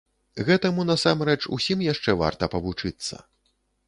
Гэтаму, 0.45 0.85
насамрэч, 0.91 1.37
усім 1.57 1.83
яшчэ 1.87 2.15
варта 2.21 2.49
павучыцца. 2.55 3.21